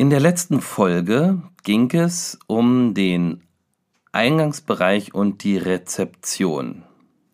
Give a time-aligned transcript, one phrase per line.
[0.00, 3.42] In der letzten Folge ging es um den
[4.12, 6.84] Eingangsbereich und die Rezeption.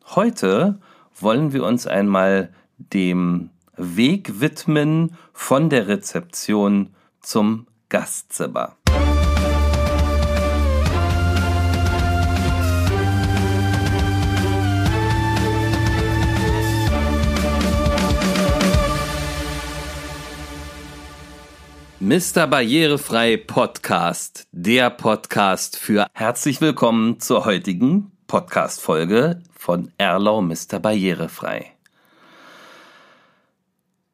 [0.05, 0.81] Heute
[1.15, 8.75] wollen wir uns einmal dem Weg widmen von der Rezeption zum Gastzimmer.
[22.09, 22.47] Mr.
[22.47, 30.79] Barrierefrei Podcast, der Podcast für herzlich willkommen zur heutigen Podcast-Folge von Erlau Mr.
[30.79, 31.73] Barrierefrei.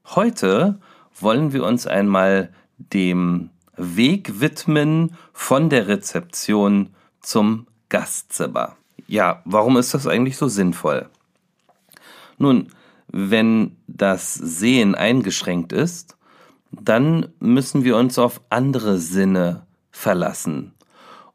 [0.07, 0.81] Heute
[1.21, 8.75] wollen wir uns einmal dem Weg widmen von der Rezeption zum Gastzimmer.
[9.07, 11.11] Ja, warum ist das eigentlich so sinnvoll?
[12.39, 12.69] Nun,
[13.09, 16.17] wenn das Sehen eingeschränkt ist,
[16.73, 20.73] dann müssen wir uns auf andere Sinne verlassen.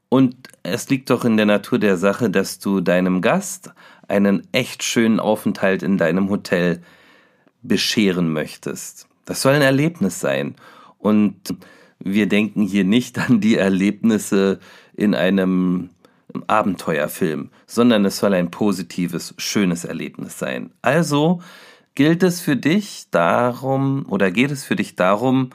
[0.10, 3.72] Und es liegt doch in der Natur der Sache, dass du deinem Gast
[4.08, 6.82] einen echt schönen Aufenthalt in deinem Hotel
[7.62, 9.08] bescheren möchtest.
[9.26, 10.56] Das soll ein Erlebnis sein.
[10.98, 11.56] Und
[12.00, 14.60] wir denken hier nicht an die Erlebnisse
[14.94, 15.90] in einem
[16.48, 20.72] Abenteuerfilm, sondern es soll ein positives, schönes Erlebnis sein.
[20.82, 21.42] Also
[21.98, 25.50] gilt es für dich darum oder geht es für dich darum,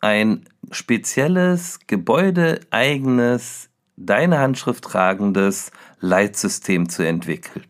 [0.00, 5.70] ein spezielles, gebäudeeigenes, deine Handschrift tragendes
[6.00, 7.64] Leitsystem zu entwickeln.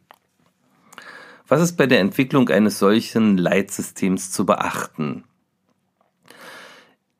[1.46, 5.24] Was ist bei der Entwicklung eines solchen Leitsystems zu beachten?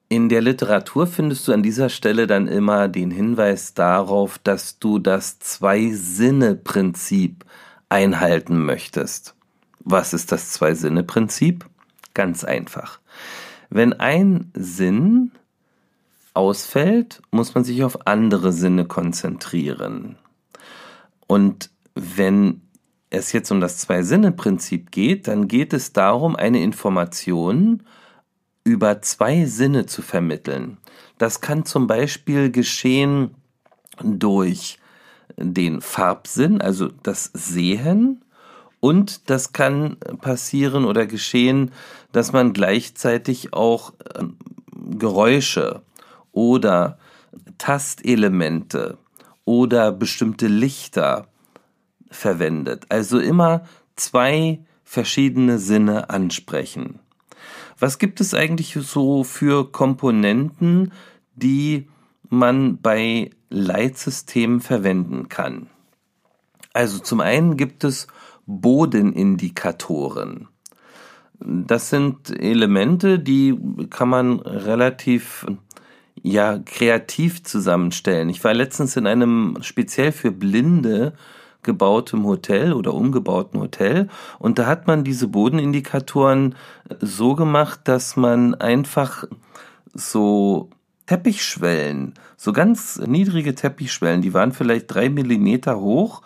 [0.08, 4.98] In der Literatur findest du an dieser Stelle dann immer den Hinweis darauf, dass du
[4.98, 7.44] das Zwei-Sinne-Prinzip
[7.90, 9.35] einhalten möchtest.
[9.88, 11.64] Was ist das Zwei-Sinne-Prinzip?
[12.12, 12.98] Ganz einfach.
[13.70, 15.30] Wenn ein Sinn
[16.34, 20.16] ausfällt, muss man sich auf andere Sinne konzentrieren.
[21.28, 22.62] Und wenn
[23.10, 27.84] es jetzt um das Zwei-Sinne-Prinzip geht, dann geht es darum, eine Information
[28.64, 30.78] über zwei Sinne zu vermitteln.
[31.16, 33.36] Das kann zum Beispiel geschehen
[34.02, 34.80] durch
[35.36, 38.24] den Farbsinn, also das Sehen,
[38.86, 41.72] und das kann passieren oder geschehen,
[42.12, 44.36] dass man gleichzeitig auch ähm,
[44.96, 45.82] Geräusche
[46.30, 46.96] oder
[47.58, 48.96] Tastelemente
[49.44, 51.26] oder bestimmte Lichter
[52.12, 52.84] verwendet.
[52.88, 53.64] Also immer
[53.96, 57.00] zwei verschiedene Sinne ansprechen.
[57.80, 60.92] Was gibt es eigentlich so für Komponenten,
[61.34, 61.88] die
[62.28, 65.66] man bei Leitsystemen verwenden kann?
[66.72, 68.06] Also zum einen gibt es
[68.46, 70.48] Bodenindikatoren.
[71.40, 73.58] Das sind Elemente, die
[73.90, 75.46] kann man relativ
[76.22, 78.30] ja kreativ zusammenstellen.
[78.30, 81.12] Ich war letztens in einem speziell für Blinde
[81.62, 84.08] gebautem Hotel oder umgebauten Hotel
[84.38, 86.54] und da hat man diese Bodenindikatoren
[87.00, 89.24] so gemacht, dass man einfach
[89.92, 90.70] so
[91.06, 96.22] Teppichschwellen, so ganz niedrige Teppichschwellen, die waren vielleicht drei Millimeter hoch,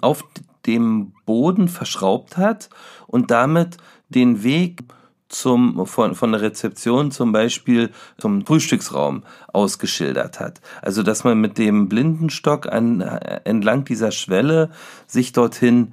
[0.00, 0.24] auf
[0.66, 2.68] dem Boden verschraubt hat
[3.06, 3.76] und damit
[4.08, 4.82] den Weg
[5.28, 9.22] zum, von, von der Rezeption zum Beispiel zum Frühstücksraum
[9.52, 10.60] ausgeschildert hat.
[10.82, 14.70] Also, dass man mit dem Blindenstock an, entlang dieser Schwelle
[15.06, 15.92] sich dorthin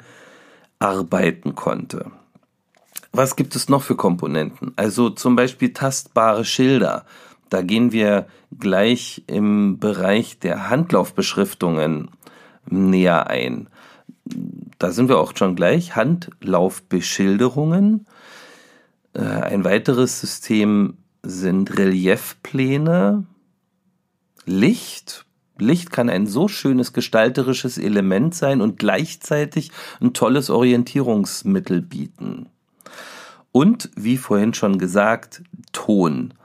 [0.79, 2.11] arbeiten konnte.
[3.11, 4.73] Was gibt es noch für Komponenten?
[4.75, 7.05] Also zum Beispiel tastbare Schilder.
[7.49, 8.27] Da gehen wir
[8.59, 12.09] gleich im Bereich der Handlaufbeschriftungen
[12.69, 13.69] näher ein
[14.79, 18.05] da sind wir auch schon gleich, Handlaufbeschilderungen.
[19.13, 23.25] Äh, ein weiteres System sind Reliefpläne,
[24.45, 25.25] Licht.
[25.57, 32.49] Licht kann ein so schönes gestalterisches Element sein und gleichzeitig ein tolles Orientierungsmittel bieten.
[33.51, 36.35] Und, wie vorhin schon gesagt, Ton.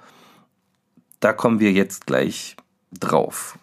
[1.20, 2.56] Da kommen wir jetzt gleich
[2.98, 3.58] drauf.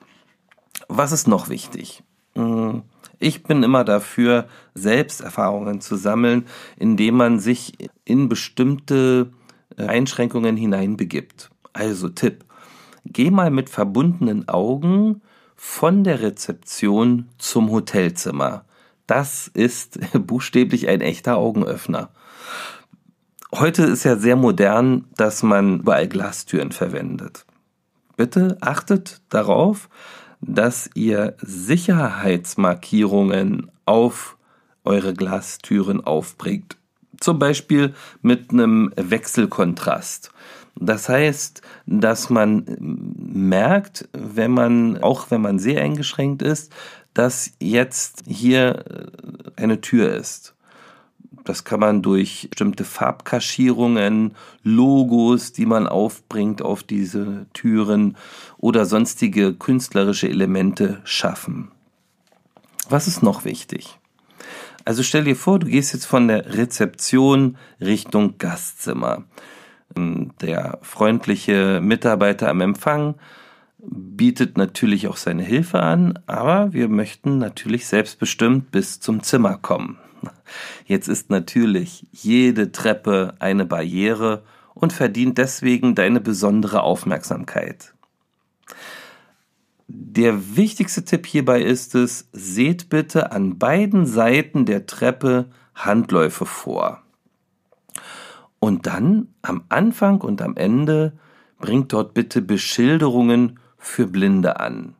[0.87, 2.03] Was ist noch wichtig?
[2.35, 2.83] Hm
[3.19, 6.45] ich bin immer dafür, Selbsterfahrungen zu sammeln,
[6.77, 7.73] indem man sich
[8.05, 9.31] in bestimmte
[9.77, 11.49] äh, Einschränkungen hineinbegibt.
[11.73, 12.45] Also Tipp,
[13.05, 15.21] geh mal mit verbundenen Augen
[15.55, 18.63] von der Rezeption zum Hotelzimmer.
[19.07, 22.09] Das ist buchstäblich ein echter Augenöffner.
[23.53, 27.45] Heute ist ja sehr modern, dass man überall Glastüren verwendet.
[28.15, 29.89] Bitte achtet darauf,
[30.41, 34.37] dass ihr Sicherheitsmarkierungen auf
[34.83, 36.75] eure Glastüren aufbringt.
[37.19, 40.31] Zum Beispiel mit einem Wechselkontrast.
[40.75, 46.71] Das heißt, dass man merkt, wenn man, auch wenn man sehr eingeschränkt ist,
[47.13, 49.07] dass jetzt hier äh,
[49.61, 50.55] eine Tür ist.
[51.49, 58.17] Das kann man durch bestimmte Farbkaschierungen, Logos, die man aufbringt auf diese Türen
[58.59, 61.71] oder sonstige künstlerische Elemente schaffen.
[62.87, 63.97] Was ist noch wichtig?
[64.85, 69.23] Also stell dir vor, du gehst jetzt von der Rezeption Richtung Gastzimmer.
[69.95, 73.15] Der freundliche Mitarbeiter am Empfang
[73.79, 79.97] bietet natürlich auch seine Hilfe an, aber wir möchten natürlich selbstbestimmt bis zum Zimmer kommen.
[80.85, 84.43] Jetzt ist natürlich jede Treppe eine Barriere
[84.73, 87.93] und verdient deswegen deine besondere Aufmerksamkeit.
[89.87, 97.01] Der wichtigste Tipp hierbei ist es, seht bitte an beiden Seiten der Treppe Handläufe vor.
[98.59, 101.13] Und dann am Anfang und am Ende
[101.59, 104.95] bringt dort bitte Beschilderungen für Blinde an.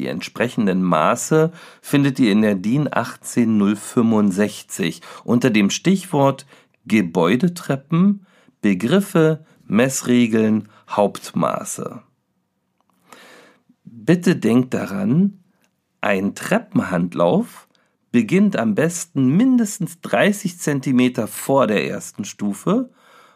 [0.00, 1.52] Die entsprechenden Maße
[1.82, 6.46] findet ihr in der DIN 18065 unter dem Stichwort
[6.86, 8.24] Gebäudetreppen,
[8.62, 12.00] Begriffe, Messregeln, Hauptmaße.
[13.84, 15.44] Bitte denkt daran,
[16.00, 17.68] ein Treppenhandlauf
[18.10, 22.88] beginnt am besten mindestens 30 Zentimeter vor der ersten Stufe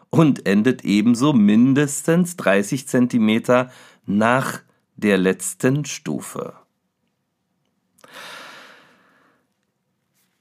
[0.09, 3.69] und endet ebenso mindestens 30 Zentimeter
[4.07, 4.63] nach
[4.95, 6.53] der letzten Stufe.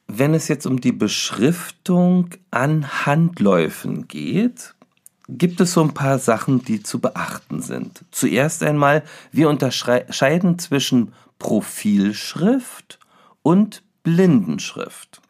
[0.07, 4.75] Wenn es jetzt um die Beschriftung an Handläufen geht,
[5.29, 8.05] gibt es so ein paar Sachen, die zu beachten sind.
[8.11, 9.03] Zuerst einmal,
[9.33, 13.01] wir unterscheiden zwischen Profilschrift
[13.43, 15.21] und Blindenschrift.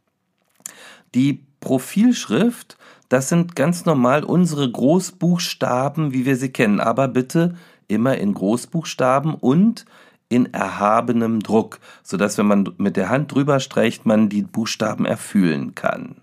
[1.14, 2.76] Die Profilschrift,
[3.08, 7.56] das sind ganz normal unsere Großbuchstaben, wie wir sie kennen, aber bitte
[7.94, 9.87] immer in Großbuchstaben und
[10.29, 15.06] in erhabenem Druck, so dass wenn man mit der Hand drüber streicht, man die Buchstaben
[15.06, 16.17] erfühlen kann.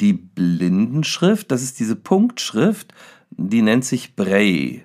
[0.00, 2.92] Die Blindenschrift, das ist diese Punktschrift,
[3.30, 4.84] die nennt sich Braille.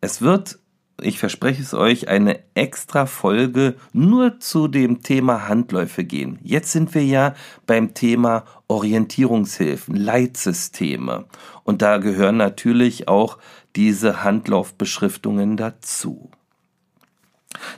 [0.00, 0.58] Es wird,
[1.00, 6.38] ich verspreche es euch, eine extra Folge nur zu dem Thema Handläufe gehen.
[6.42, 7.34] Jetzt sind wir ja
[7.66, 11.26] beim Thema Orientierungshilfen, Leitsysteme.
[11.64, 13.38] Und da gehören natürlich auch
[13.76, 16.30] diese Handlaufbeschriftungen dazu.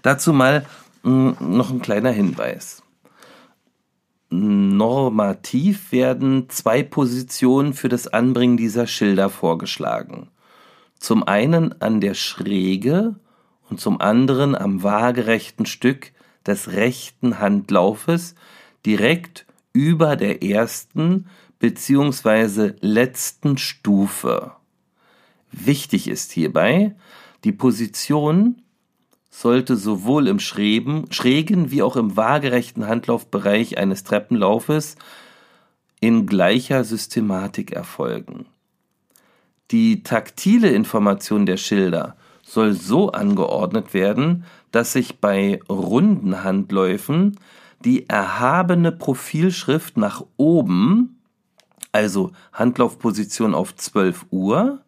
[0.02, 0.64] Dazu mal
[1.02, 2.82] hm, noch ein kleiner Hinweis.
[4.30, 10.28] Normativ werden zwei Positionen für das Anbringen dieser Schilder vorgeschlagen.
[10.98, 13.16] Zum einen an der Schräge
[13.70, 16.12] und zum anderen am waagerechten Stück
[16.46, 18.34] des rechten Handlaufes
[18.84, 21.26] direkt über der ersten
[21.58, 22.72] bzw.
[22.80, 24.57] letzten Stufe.
[25.50, 26.94] Wichtig ist hierbei,
[27.44, 28.62] die Position
[29.30, 34.96] sollte sowohl im schrägen, schrägen wie auch im waagerechten Handlaufbereich eines Treppenlaufes
[36.00, 38.46] in gleicher Systematik erfolgen.
[39.70, 47.38] Die taktile Information der Schilder soll so angeordnet werden, dass sich bei runden Handläufen
[47.84, 51.20] die erhabene Profilschrift nach oben,
[51.92, 54.80] also Handlaufposition auf 12 Uhr,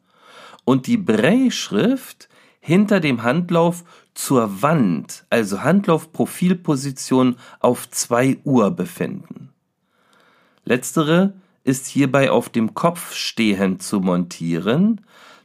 [0.70, 2.28] und die Brei-Schrift
[2.60, 3.82] hinter dem Handlauf
[4.14, 9.48] zur Wand, also Handlaufprofilposition auf 2 Uhr befinden.
[10.64, 11.34] Letztere
[11.64, 15.00] ist hierbei auf dem Kopf stehend zu montieren,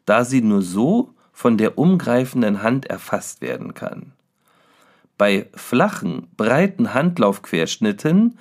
[0.06, 4.12] da sie nur so von der umgreifenden Hand erfasst werden kann.
[5.18, 8.38] Bei flachen, breiten Handlaufquerschnitten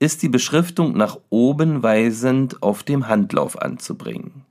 [0.00, 4.44] ist die Beschriftung nach oben weisend auf dem Handlauf anzubringen.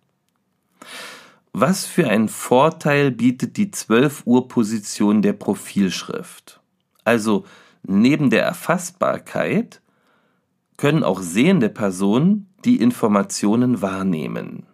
[1.55, 6.59] Was für einen Vorteil bietet die 12 Uhr Position der Profilschrift?
[7.03, 7.45] Also
[7.83, 9.79] neben der Erfassbarkeit
[10.77, 14.65] können auch sehende Personen die Informationen wahrnehmen.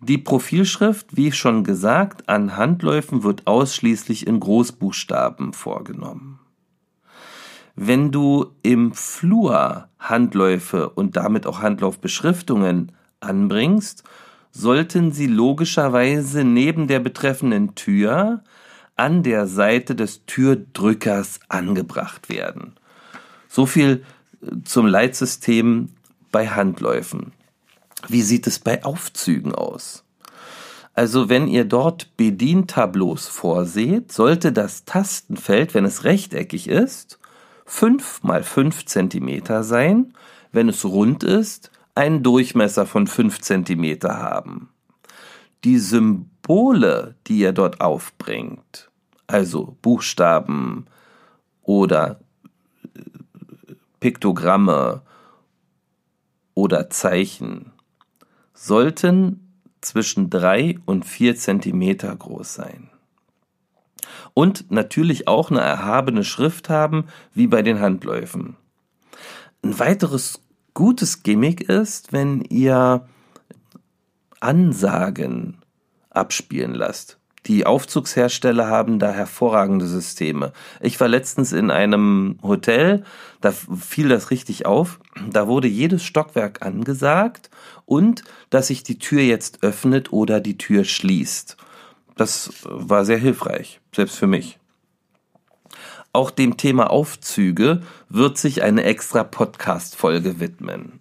[0.00, 6.40] Die Profilschrift, wie schon gesagt, an Handläufen wird ausschließlich in Großbuchstaben vorgenommen.
[7.76, 14.02] Wenn du im Flur Handläufe und damit auch Handlaufbeschriftungen anbringst,
[14.56, 18.42] sollten sie logischerweise neben der betreffenden Tür
[18.96, 22.72] an der Seite des Türdrückers angebracht werden.
[23.48, 24.04] So viel
[24.40, 25.90] äh, zum Leitsystem
[26.32, 27.32] bei Handläufen.
[28.08, 30.04] Wie sieht es bei Aufzügen aus?
[30.94, 37.18] Also wenn ihr dort Bedientableaus vorseht, sollte das Tastenfeld, wenn es rechteckig ist,
[37.66, 40.14] 5 mal 5 cm sein,
[40.52, 44.70] wenn es rund ist, einen Durchmesser von 5 cm haben.
[45.64, 48.90] die Symbole, die ihr dort aufbringt,
[49.26, 50.86] also Buchstaben
[51.62, 52.20] oder
[52.94, 53.00] äh,
[53.98, 55.02] Piktogramme
[56.54, 57.72] oder Zeichen,
[58.54, 62.90] sollten zwischen drei und vier Zentimeter groß sein.
[64.34, 68.56] Und natürlich auch eine erhabene Schrift haben, wie bei den Handläufen.
[69.62, 70.45] Ein weiteres
[70.76, 73.08] gutes Gimmick ist, wenn ihr
[74.40, 75.56] Ansagen
[76.10, 77.18] abspielen lasst.
[77.46, 80.52] Die Aufzugshersteller haben da hervorragende Systeme.
[80.80, 83.04] Ich war letztens in einem Hotel,
[83.40, 85.00] da fiel das richtig auf.
[85.30, 87.48] Da wurde jedes Stockwerk angesagt
[87.86, 91.56] und dass sich die Tür jetzt öffnet oder die Tür schließt.
[92.16, 94.58] Das war sehr hilfreich, selbst für mich.
[96.16, 101.00] Auch dem Thema Aufzüge wird sich eine extra Podcast-Folge widmen.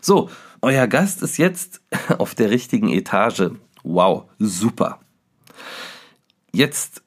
[0.00, 0.30] So,
[0.62, 1.82] euer Gast ist jetzt
[2.16, 3.50] auf der richtigen Etage.
[3.82, 5.00] Wow, super.
[6.50, 7.02] Jetzt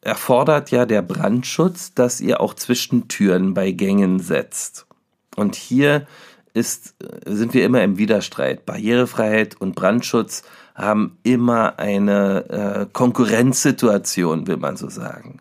[0.00, 4.86] erfordert ja der Brandschutz, dass ihr auch Zwischentüren bei Gängen setzt.
[5.34, 6.06] Und hier
[6.54, 6.94] ist,
[7.26, 8.64] sind wir immer im Widerstreit.
[8.64, 10.44] Barrierefreiheit und Brandschutz
[10.78, 15.40] haben immer eine äh, Konkurrenzsituation, will man so sagen.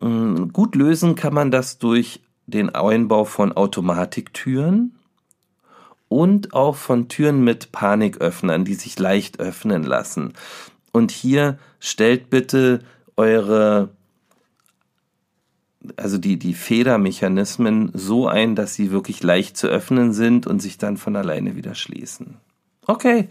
[0.00, 4.96] Ähm, gut lösen kann man das durch den Einbau von Automatiktüren
[6.08, 10.32] und auch von Türen mit Paniköffnern, die sich leicht öffnen lassen.
[10.90, 12.80] Und hier stellt bitte
[13.16, 13.90] eure,
[15.96, 20.78] also die, die Federmechanismen so ein, dass sie wirklich leicht zu öffnen sind und sich
[20.78, 22.38] dann von alleine wieder schließen.
[22.86, 23.28] Okay.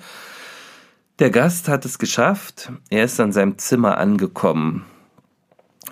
[1.20, 2.72] Der Gast hat es geschafft.
[2.90, 4.86] Er ist an seinem Zimmer angekommen.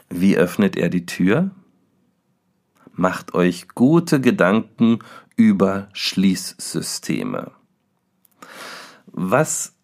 [0.09, 1.51] Wie öffnet er die Tür?
[2.93, 4.99] Macht euch gute Gedanken
[5.35, 7.51] über Schließsysteme.
[9.07, 9.75] Was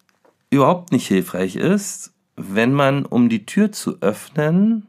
[0.48, 4.86] überhaupt nicht hilfreich ist, wenn man, um die Tür zu öffnen,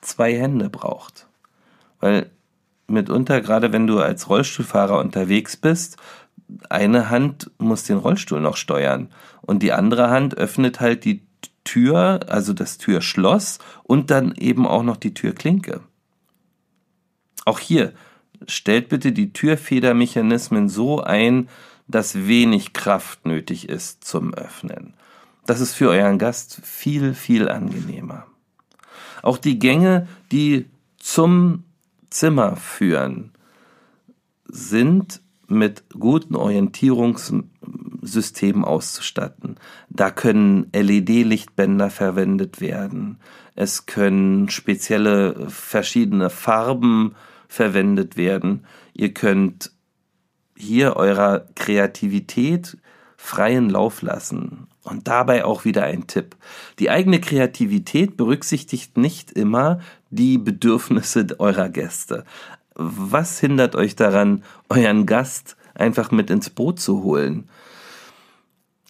[0.00, 1.26] zwei Hände braucht.
[1.98, 2.30] Weil
[2.86, 5.96] mitunter, gerade wenn du als Rollstuhlfahrer unterwegs bist,
[6.68, 9.08] eine Hand muss den Rollstuhl noch steuern
[9.42, 11.22] und die andere Hand öffnet halt die
[11.64, 15.80] Tür, also das Türschloss und dann eben auch noch die Türklinke.
[17.44, 17.92] Auch hier
[18.46, 21.48] stellt bitte die Türfedermechanismen so ein,
[21.88, 24.94] dass wenig Kraft nötig ist zum Öffnen.
[25.46, 28.26] Das ist für euren Gast viel, viel angenehmer.
[29.22, 30.66] Auch die Gänge, die
[30.96, 31.64] zum
[32.08, 33.32] Zimmer führen,
[34.46, 39.56] sind mit guten Orientierungssystemen auszustatten.
[39.88, 43.18] Da können LED-Lichtbänder verwendet werden.
[43.54, 47.14] Es können spezielle verschiedene Farben
[47.48, 48.64] verwendet werden.
[48.94, 49.72] Ihr könnt
[50.56, 52.78] hier eurer Kreativität
[53.16, 54.68] freien Lauf lassen.
[54.82, 56.36] Und dabei auch wieder ein Tipp.
[56.78, 62.24] Die eigene Kreativität berücksichtigt nicht immer die Bedürfnisse eurer Gäste.
[62.82, 67.50] Was hindert euch daran, euren Gast einfach mit ins Boot zu holen?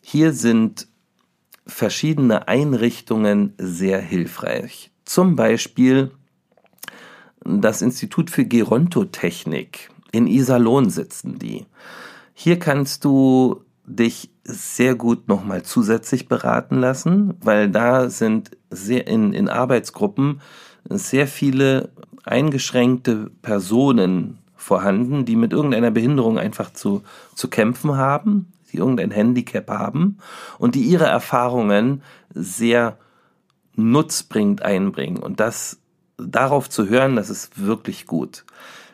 [0.01, 0.87] Hier sind
[1.67, 4.93] verschiedene Einrichtungen sehr hilfreich.
[5.05, 6.13] Zum Beispiel
[7.45, 11.67] das Institut für Gerontotechnik in Iserlohn sitzen die.
[12.33, 19.33] Hier kannst du dich sehr gut nochmal zusätzlich beraten lassen, weil da sind sehr in,
[19.33, 20.41] in Arbeitsgruppen
[20.89, 21.91] sehr viele
[22.25, 27.03] eingeschränkte Personen vorhanden, die mit irgendeiner Behinderung einfach zu,
[27.35, 30.19] zu kämpfen haben, die irgendein Handicap haben
[30.59, 32.03] und die ihre Erfahrungen
[32.35, 32.99] sehr
[33.75, 35.19] nutzbringend einbringen.
[35.19, 35.79] Und das
[36.19, 38.45] darauf zu hören, das ist wirklich gut.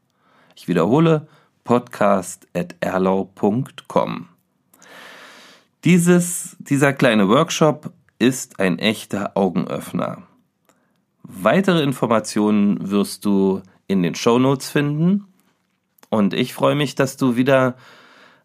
[0.55, 1.27] Ich wiederhole
[1.63, 4.27] podcast.erlau.com.
[5.83, 10.23] Dieses, dieser kleine Workshop ist ein echter Augenöffner.
[11.23, 15.27] Weitere Informationen wirst du in den Show Notes finden.
[16.09, 17.75] Und ich freue mich, dass du wieder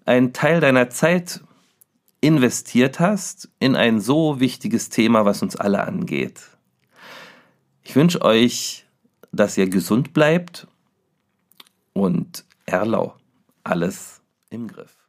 [0.04, 1.42] einen Teil deiner Zeit
[2.20, 6.40] investiert hast in ein so wichtiges Thema, was uns alle angeht.
[7.82, 8.86] Ich wünsche euch,
[9.32, 10.66] dass ihr gesund bleibt
[11.92, 13.16] und Erlau.
[13.64, 15.01] Alles im Griff.